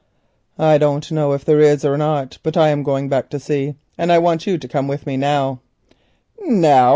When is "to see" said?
3.29-3.75